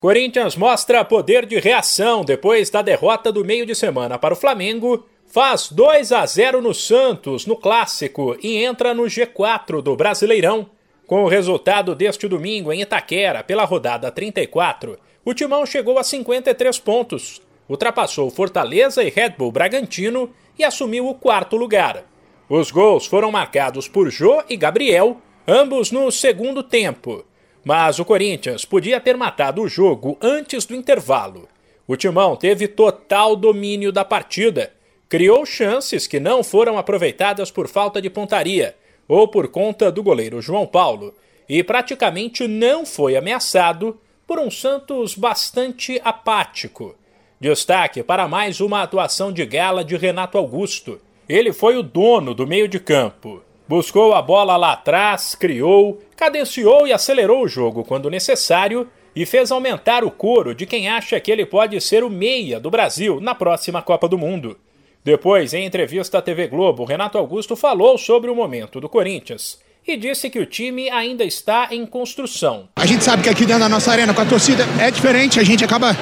Corinthians 0.00 0.54
mostra 0.54 1.04
poder 1.04 1.44
de 1.44 1.58
reação 1.58 2.24
depois 2.24 2.70
da 2.70 2.82
derrota 2.82 3.32
do 3.32 3.44
meio 3.44 3.66
de 3.66 3.74
semana 3.74 4.16
para 4.16 4.32
o 4.32 4.36
Flamengo, 4.36 5.04
faz 5.26 5.72
2 5.72 6.12
a 6.12 6.24
0 6.24 6.62
no 6.62 6.72
Santos 6.72 7.46
no 7.46 7.56
clássico 7.56 8.36
e 8.40 8.58
entra 8.58 8.94
no 8.94 9.02
G4 9.02 9.82
do 9.82 9.96
Brasileirão. 9.96 10.70
Com 11.04 11.24
o 11.24 11.28
resultado 11.28 11.96
deste 11.96 12.28
domingo 12.28 12.72
em 12.72 12.80
Itaquera 12.80 13.42
pela 13.42 13.64
rodada 13.64 14.08
34, 14.08 14.96
o 15.24 15.34
Timão 15.34 15.66
chegou 15.66 15.98
a 15.98 16.04
53 16.04 16.78
pontos, 16.78 17.42
ultrapassou 17.68 18.30
Fortaleza 18.30 19.02
e 19.02 19.10
Red 19.10 19.30
Bull 19.30 19.50
Bragantino 19.50 20.30
e 20.56 20.62
assumiu 20.62 21.08
o 21.08 21.14
quarto 21.16 21.56
lugar. 21.56 22.04
Os 22.48 22.70
gols 22.70 23.04
foram 23.04 23.32
marcados 23.32 23.88
por 23.88 24.08
Jô 24.10 24.44
e 24.48 24.56
Gabriel, 24.56 25.16
ambos 25.44 25.90
no 25.90 26.08
segundo 26.12 26.62
tempo. 26.62 27.24
Mas 27.64 27.98
o 27.98 28.04
Corinthians 28.04 28.64
podia 28.64 29.00
ter 29.00 29.16
matado 29.16 29.62
o 29.62 29.68
jogo 29.68 30.16
antes 30.20 30.64
do 30.64 30.74
intervalo. 30.74 31.48
O 31.86 31.96
Timão 31.96 32.36
teve 32.36 32.68
total 32.68 33.34
domínio 33.34 33.90
da 33.90 34.04
partida, 34.04 34.72
criou 35.08 35.46
chances 35.46 36.06
que 36.06 36.20
não 36.20 36.44
foram 36.44 36.76
aproveitadas 36.76 37.50
por 37.50 37.66
falta 37.66 38.00
de 38.00 38.10
pontaria 38.10 38.76
ou 39.06 39.26
por 39.26 39.48
conta 39.48 39.90
do 39.90 40.02
goleiro 40.02 40.42
João 40.42 40.66
Paulo 40.66 41.14
e 41.48 41.62
praticamente 41.62 42.46
não 42.46 42.84
foi 42.84 43.16
ameaçado 43.16 43.98
por 44.26 44.38
um 44.38 44.50
Santos 44.50 45.14
bastante 45.14 45.98
apático. 46.04 46.94
Destaque 47.40 48.02
para 48.02 48.28
mais 48.28 48.60
uma 48.60 48.82
atuação 48.82 49.32
de 49.32 49.46
gala 49.46 49.82
de 49.82 49.96
Renato 49.96 50.36
Augusto. 50.36 51.00
Ele 51.26 51.52
foi 51.52 51.76
o 51.76 51.82
dono 51.82 52.34
do 52.34 52.46
meio 52.46 52.68
de 52.68 52.78
campo. 52.78 53.42
Buscou 53.68 54.14
a 54.14 54.22
bola 54.22 54.56
lá 54.56 54.72
atrás, 54.72 55.34
criou, 55.34 56.00
cadenciou 56.16 56.86
e 56.86 56.92
acelerou 56.92 57.42
o 57.42 57.48
jogo 57.48 57.84
quando 57.84 58.08
necessário 58.08 58.88
e 59.14 59.26
fez 59.26 59.52
aumentar 59.52 60.04
o 60.04 60.10
coro 60.10 60.54
de 60.54 60.64
quem 60.64 60.88
acha 60.88 61.20
que 61.20 61.30
ele 61.30 61.44
pode 61.44 61.78
ser 61.82 62.02
o 62.02 62.08
meia 62.08 62.58
do 62.58 62.70
Brasil 62.70 63.20
na 63.20 63.34
próxima 63.34 63.82
Copa 63.82 64.08
do 64.08 64.16
Mundo. 64.16 64.56
Depois, 65.04 65.52
em 65.52 65.66
entrevista 65.66 66.16
à 66.16 66.22
TV 66.22 66.48
Globo, 66.48 66.84
Renato 66.84 67.18
Augusto 67.18 67.54
falou 67.56 67.98
sobre 67.98 68.30
o 68.30 68.34
momento 68.34 68.80
do 68.80 68.88
Corinthians 68.88 69.58
e 69.86 69.96
disse 69.96 70.30
que 70.30 70.38
o 70.38 70.46
time 70.46 70.88
ainda 70.88 71.24
está 71.24 71.68
em 71.70 71.84
construção. 71.84 72.68
A 72.76 72.86
gente 72.86 73.04
sabe 73.04 73.22
que 73.22 73.28
aqui 73.28 73.44
dentro 73.44 73.60
da 73.60 73.68
nossa 73.68 73.90
arena 73.90 74.14
com 74.14 74.20
a 74.22 74.26
torcida 74.26 74.64
é 74.80 74.90
diferente, 74.90 75.38
a 75.38 75.44
gente 75.44 75.62
acaba 75.62 75.94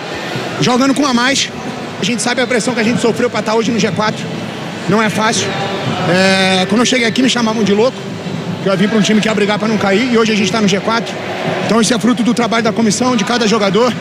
jogando 0.60 0.94
com 0.94 1.04
a 1.04 1.12
mais. 1.12 1.50
A 2.00 2.04
gente 2.04 2.22
sabe 2.22 2.40
a 2.40 2.46
pressão 2.46 2.74
que 2.74 2.80
a 2.80 2.84
gente 2.84 3.00
sofreu 3.00 3.28
para 3.28 3.40
estar 3.40 3.54
hoje 3.56 3.72
no 3.72 3.78
G4. 3.78 4.14
Não 4.88 5.02
é 5.02 5.10
fácil. 5.10 5.48
É, 6.08 6.66
quando 6.66 6.80
eu 6.80 6.86
cheguei 6.86 7.06
aqui 7.06 7.22
me 7.22 7.28
chamavam 7.28 7.64
de 7.64 7.72
louco, 7.72 7.96
que 8.62 8.68
eu 8.68 8.76
vim 8.76 8.88
para 8.88 8.98
um 8.98 9.02
time 9.02 9.20
que 9.20 9.28
ia 9.28 9.34
brigar 9.34 9.58
para 9.58 9.68
não 9.68 9.76
cair 9.76 10.12
e 10.12 10.18
hoje 10.18 10.32
a 10.32 10.34
gente 10.36 10.46
está 10.46 10.60
no 10.60 10.68
G4. 10.68 11.04
Então 11.66 11.80
isso 11.80 11.92
é 11.94 11.98
fruto 11.98 12.22
do 12.22 12.34
trabalho 12.34 12.64
da 12.64 12.72
comissão, 12.72 13.16
de 13.16 13.24
cada 13.24 13.46
jogador. 13.46 13.92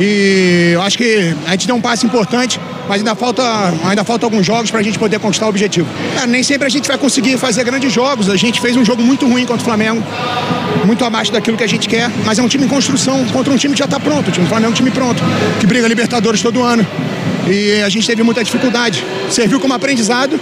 E 0.00 0.70
eu 0.74 0.82
acho 0.82 0.96
que 0.96 1.34
a 1.46 1.50
gente 1.50 1.66
deu 1.66 1.74
um 1.74 1.80
passo 1.80 2.06
importante, 2.06 2.60
mas 2.88 2.98
ainda 2.98 3.14
falta, 3.14 3.42
ainda 3.84 4.04
falta 4.04 4.24
alguns 4.24 4.46
jogos 4.46 4.70
para 4.70 4.80
a 4.80 4.82
gente 4.82 4.98
poder 4.98 5.18
conquistar 5.18 5.46
o 5.46 5.48
objetivo. 5.48 5.88
É, 6.22 6.26
nem 6.26 6.42
sempre 6.42 6.66
a 6.66 6.70
gente 6.70 6.86
vai 6.86 6.96
conseguir 6.96 7.36
fazer 7.36 7.64
grandes 7.64 7.92
jogos. 7.92 8.30
A 8.30 8.36
gente 8.36 8.60
fez 8.60 8.76
um 8.76 8.84
jogo 8.84 9.02
muito 9.02 9.26
ruim 9.26 9.44
contra 9.44 9.62
o 9.62 9.64
Flamengo, 9.64 10.02
muito 10.84 11.04
abaixo 11.04 11.32
daquilo 11.32 11.56
que 11.56 11.64
a 11.64 11.68
gente 11.68 11.88
quer, 11.88 12.10
mas 12.24 12.38
é 12.38 12.42
um 12.42 12.48
time 12.48 12.64
em 12.64 12.68
construção 12.68 13.24
contra 13.26 13.52
um 13.52 13.56
time 13.56 13.74
que 13.74 13.78
já 13.78 13.86
está 13.86 13.98
pronto. 13.98 14.28
O 14.28 14.32
time 14.32 14.46
Flamengo 14.46 14.68
é 14.68 14.72
um 14.72 14.76
time 14.76 14.90
pronto, 14.90 15.22
que 15.58 15.66
briga 15.66 15.88
Libertadores 15.88 16.40
todo 16.40 16.62
ano. 16.62 16.86
E 17.50 17.82
a 17.82 17.88
gente 17.88 18.06
teve 18.06 18.22
muita 18.22 18.44
dificuldade. 18.44 19.02
Serviu 19.30 19.58
como 19.58 19.72
aprendizado 19.72 20.38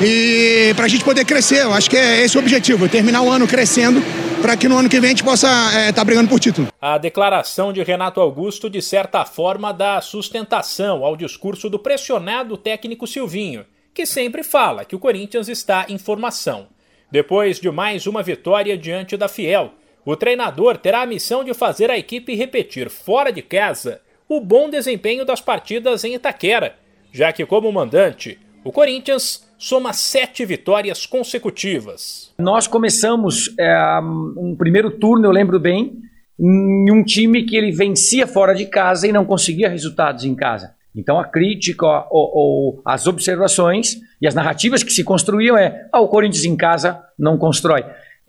e 0.00 0.72
para 0.76 0.84
a 0.84 0.88
gente 0.88 1.04
poder 1.04 1.24
crescer. 1.24 1.64
Eu 1.64 1.72
acho 1.72 1.90
que 1.90 1.96
é 1.96 2.22
esse 2.22 2.36
o 2.36 2.40
objetivo, 2.40 2.88
terminar 2.88 3.22
o 3.22 3.30
ano 3.30 3.48
crescendo 3.48 4.00
para 4.40 4.56
que 4.56 4.68
no 4.68 4.78
ano 4.78 4.88
que 4.88 5.00
vem 5.00 5.08
a 5.08 5.10
gente 5.10 5.24
possa 5.24 5.48
estar 5.48 5.80
é, 5.80 5.92
tá 5.92 6.04
brigando 6.04 6.28
por 6.28 6.38
título. 6.38 6.68
A 6.80 6.98
declaração 6.98 7.72
de 7.72 7.82
Renato 7.82 8.20
Augusto, 8.20 8.70
de 8.70 8.80
certa 8.80 9.24
forma, 9.24 9.72
dá 9.72 10.00
sustentação 10.00 11.04
ao 11.04 11.16
discurso 11.16 11.68
do 11.68 11.80
pressionado 11.80 12.56
técnico 12.56 13.08
Silvinho, 13.08 13.64
que 13.92 14.06
sempre 14.06 14.44
fala 14.44 14.84
que 14.84 14.94
o 14.94 15.00
Corinthians 15.00 15.48
está 15.48 15.86
em 15.88 15.98
formação. 15.98 16.68
Depois 17.10 17.58
de 17.58 17.70
mais 17.70 18.06
uma 18.06 18.22
vitória 18.22 18.78
diante 18.78 19.16
da 19.16 19.26
Fiel, 19.26 19.72
o 20.04 20.14
treinador 20.14 20.76
terá 20.76 21.02
a 21.02 21.06
missão 21.06 21.42
de 21.42 21.52
fazer 21.54 21.90
a 21.90 21.98
equipe 21.98 22.36
repetir 22.36 22.88
fora 22.88 23.32
de 23.32 23.42
casa 23.42 24.00
o 24.28 24.40
bom 24.40 24.68
desempenho 24.68 25.24
das 25.24 25.40
partidas 25.40 26.04
em 26.04 26.14
Itaquera, 26.14 26.74
já 27.12 27.32
que, 27.32 27.46
como 27.46 27.70
mandante, 27.72 28.38
o 28.64 28.72
Corinthians 28.72 29.46
soma 29.56 29.92
sete 29.92 30.44
vitórias 30.44 31.06
consecutivas. 31.06 32.34
Nós 32.38 32.66
começamos 32.66 33.54
é, 33.58 34.00
um 34.36 34.54
primeiro 34.56 34.90
turno, 34.90 35.26
eu 35.26 35.30
lembro 35.30 35.58
bem, 35.60 35.98
em 36.38 36.92
um 36.92 37.02
time 37.02 37.44
que 37.44 37.56
ele 37.56 37.72
vencia 37.72 38.26
fora 38.26 38.54
de 38.54 38.66
casa 38.66 39.06
e 39.06 39.12
não 39.12 39.24
conseguia 39.24 39.68
resultados 39.68 40.24
em 40.24 40.34
casa. 40.34 40.74
Então 40.94 41.18
a 41.18 41.24
crítica 41.24 41.86
ou, 42.10 42.30
ou, 42.34 42.82
as 42.84 43.06
observações 43.06 44.00
e 44.20 44.26
as 44.26 44.34
narrativas 44.34 44.82
que 44.82 44.92
se 44.92 45.04
construíam 45.04 45.56
é 45.56 45.88
ah, 45.92 46.00
o 46.00 46.08
Corinthians 46.08 46.44
em 46.44 46.56
casa 46.56 47.00
não 47.18 47.38
constrói. 47.38 47.84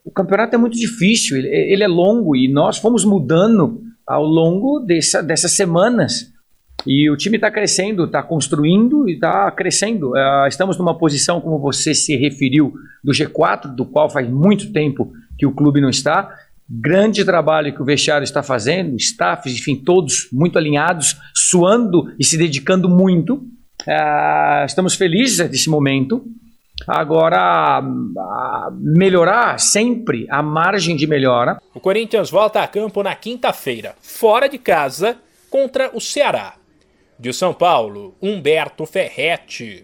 O 0.06 0.12
campeonato 0.12 0.56
é 0.56 0.58
muito 0.58 0.78
difícil, 0.78 1.38
ele, 1.38 1.48
ele 1.48 1.84
é 1.84 1.88
longo 1.88 2.36
e 2.36 2.48
nós 2.48 2.78
fomos 2.78 3.04
mudando 3.04 3.82
ao 4.08 4.24
longo 4.24 4.80
dessa, 4.80 5.22
dessas 5.22 5.52
semanas. 5.52 6.32
E 6.86 7.10
o 7.10 7.18
time 7.18 7.38
está 7.38 7.52
crescendo, 7.52 8.06
está 8.06 8.24
construindo 8.24 9.10
e 9.10 9.14
está 9.14 9.52
crescendo. 9.52 10.12
Uh, 10.12 10.48
estamos 10.48 10.78
numa 10.78 10.98
posição, 10.98 11.42
como 11.42 11.60
você 11.60 11.94
se 11.94 12.16
referiu, 12.16 12.74
do 13.04 13.12
G4, 13.12 13.76
do 13.76 13.86
qual 13.86 14.10
faz 14.10 14.30
muito 14.30 14.72
tempo 14.72 15.12
que 15.38 15.46
o 15.46 15.52
clube 15.52 15.82
não 15.82 15.90
está. 15.90 16.34
Grande 16.70 17.26
trabalho 17.26 17.74
que 17.74 17.82
o 17.82 17.86
vestiário 17.86 18.24
está 18.24 18.44
fazendo, 18.44 18.96
staffs, 18.98 19.54
enfim, 19.54 19.76
todos 19.76 20.30
muito 20.32 20.58
alinhados, 20.58 21.18
suando 21.36 22.14
e 22.20 22.24
se 22.24 22.38
dedicando 22.38 22.88
muito. 22.88 23.36
Uh, 23.86 24.66
estamos 24.66 24.96
felizes 24.96 25.50
desse 25.50 25.70
momento. 25.70 26.24
Agora, 26.86 27.82
melhorar 28.74 29.60
sempre 29.60 30.28
a 30.30 30.42
margem 30.44 30.96
de 30.96 31.08
melhora. 31.08 31.62
O 31.74 31.80
Corinthians 31.80 32.30
volta 32.30 32.62
a 32.62 32.68
campo 32.68 33.02
na 33.02 33.16
quinta-feira, 33.16 33.96
fora 34.02 34.48
de 34.48 34.58
casa, 34.58 35.18
contra 35.50 35.90
o 35.94 36.00
Ceará. 36.00 36.54
De 37.20 37.34
São 37.34 37.54
Paulo, 37.54 38.16
Humberto 38.22 38.86
Ferretti. 38.86 39.76